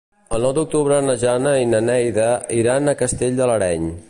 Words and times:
El 0.37 0.45
nou 0.47 0.53
d'octubre 0.57 0.97
na 1.09 1.17
Jana 1.25 1.53
i 1.67 1.69
na 1.75 1.83
Neida 1.91 2.27
iran 2.63 2.95
a 2.97 2.97
Castell 3.05 3.41
de 3.43 3.53
l'Areny. 3.53 3.91